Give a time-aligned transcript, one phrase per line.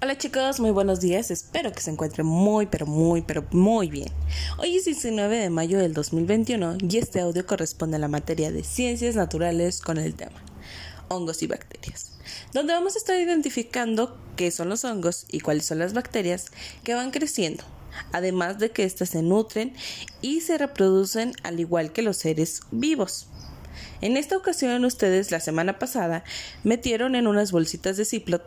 [0.00, 4.08] Hola chicos, muy buenos días, espero que se encuentren muy pero muy pero muy bien.
[4.58, 8.64] Hoy es 19 de mayo del 2021 y este audio corresponde a la materia de
[8.64, 10.42] ciencias naturales con el tema
[11.08, 12.12] hongos y bacterias,
[12.52, 16.46] donde vamos a estar identificando qué son los hongos y cuáles son las bacterias
[16.82, 17.62] que van creciendo,
[18.12, 19.74] además de que éstas se nutren
[20.22, 23.28] y se reproducen al igual que los seres vivos.
[24.00, 26.24] En esta ocasión ustedes la semana pasada
[26.64, 28.42] metieron en unas bolsitas de Ziploc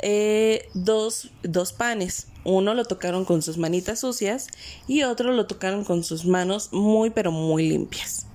[0.00, 2.28] eh, dos, dos panes.
[2.44, 4.48] Uno lo tocaron con sus manitas sucias
[4.86, 8.26] y otro lo tocaron con sus manos muy pero muy limpias.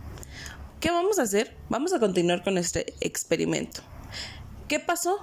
[0.80, 1.56] ¿Qué vamos a hacer?
[1.70, 3.82] Vamos a continuar con este experimento.
[4.68, 5.20] ¿Qué pasó?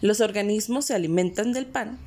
[0.00, 1.98] Los organismos se alimentan del pan,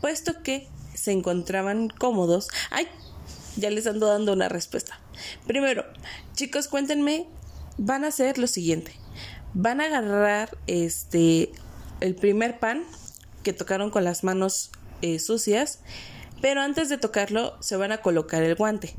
[0.00, 2.48] puesto que se encontraban cómodos.
[2.70, 2.88] ¡Ay!
[3.56, 4.98] Ya les ando dando una respuesta.
[5.46, 5.84] Primero,
[6.34, 7.26] chicos, cuéntenme
[7.78, 8.92] van a hacer lo siguiente.
[9.54, 11.52] Van a agarrar este
[12.00, 12.84] el primer pan
[13.42, 14.70] que tocaron con las manos
[15.02, 15.80] eh, sucias,
[16.40, 18.94] pero antes de tocarlo se van a colocar el guante.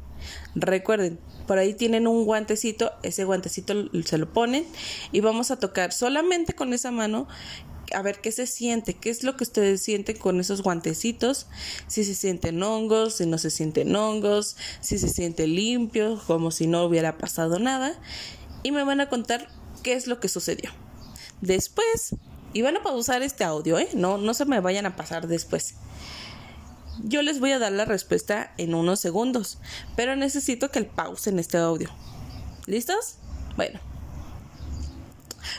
[0.55, 3.73] Recuerden, por ahí tienen un guantecito, ese guantecito
[4.03, 4.65] se lo ponen
[5.11, 7.27] y vamos a tocar solamente con esa mano
[7.93, 11.45] a ver qué se siente, qué es lo que ustedes sienten con esos guantecitos,
[11.87, 16.65] si se sienten hongos, si no se sienten hongos, si se siente limpio, como si
[16.65, 17.99] no hubiera pasado nada
[18.65, 19.47] y me van a contar
[19.83, 20.71] qué es lo que sucedió.
[21.39, 22.15] Después,
[22.51, 23.89] y van a pausar este audio, ¿eh?
[23.93, 25.75] No, no se me vayan a pasar después.
[27.03, 29.59] Yo les voy a dar la respuesta en unos segundos,
[29.95, 31.91] pero necesito que pausen este audio.
[32.65, 33.17] ¿Listos?
[33.55, 33.79] Bueno.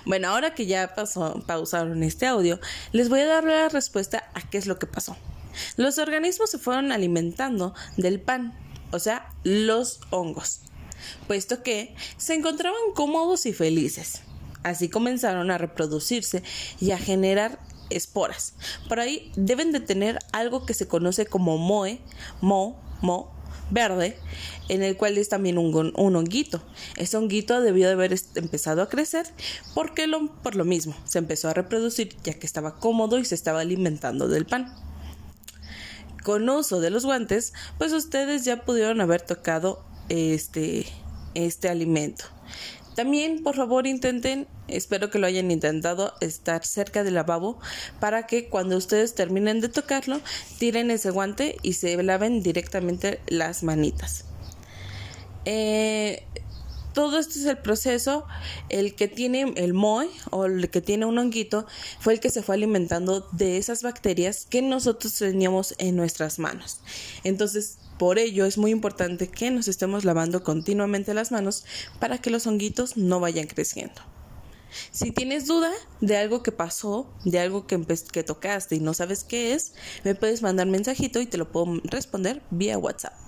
[0.05, 2.59] Bueno, ahora que ya pasó, pausaron este audio,
[2.91, 5.17] les voy a dar la respuesta a qué es lo que pasó.
[5.77, 8.53] Los organismos se fueron alimentando del pan,
[8.91, 10.63] o sea, los hongos
[11.27, 14.23] puesto que se encontraban cómodos y felices.
[14.63, 16.43] Así comenzaron a reproducirse
[16.81, 18.55] y a generar esporas.
[18.89, 22.01] Por ahí deben de tener algo que se conoce como moe,
[22.41, 23.33] mo, mo,
[23.71, 24.17] verde,
[24.69, 26.63] en el cual es también un, un, honguito.
[26.97, 29.27] Ese honguito debió de haber empezado a crecer
[29.75, 30.09] porque
[30.43, 34.29] por lo mismo se empezó a reproducir ya que estaba cómodo y se estaba alimentando
[34.29, 34.75] del pan.
[36.23, 40.87] Con uso de los guantes, pues ustedes ya pudieron haber tocado este,
[41.35, 42.25] este alimento.
[42.97, 47.59] También, por favor, intenten, espero que lo hayan intentado, estar cerca del lavabo
[48.01, 50.21] para que cuando ustedes terminen de tocarlo,
[50.59, 54.25] tiren ese guante y se laven directamente las manitas.
[55.45, 56.25] Eh,
[56.97, 58.25] todo este es el proceso.
[58.71, 61.67] El que tiene el moe o el que tiene un honguito
[62.01, 66.81] fue el que se fue alimentando de esas bacterias que nosotros teníamos en nuestras manos.
[67.23, 71.67] Entonces, por ello es muy importante que nos estemos lavando continuamente las manos
[72.01, 74.01] para que los honguitos no vayan creciendo.
[74.91, 77.79] Si tienes duda de algo que pasó, de algo que,
[78.11, 81.79] que tocaste y no sabes qué es, me puedes mandar mensajito y te lo puedo
[81.85, 83.26] responder vía WhatsApp.